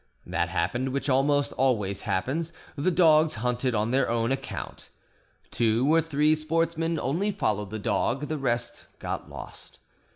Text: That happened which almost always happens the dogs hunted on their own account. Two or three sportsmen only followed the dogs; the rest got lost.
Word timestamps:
That 0.25 0.49
happened 0.49 0.89
which 0.93 1.09
almost 1.11 1.53
always 1.53 2.01
happens 2.01 2.51
the 2.75 2.89
dogs 2.89 3.35
hunted 3.35 3.75
on 3.75 3.91
their 3.91 4.09
own 4.09 4.31
account. 4.31 4.89
Two 5.51 5.93
or 5.93 6.01
three 6.01 6.35
sportsmen 6.35 6.99
only 6.99 7.29
followed 7.29 7.69
the 7.69 7.77
dogs; 7.77 8.27
the 8.27 8.39
rest 8.39 8.87
got 8.97 9.29
lost. 9.29 9.77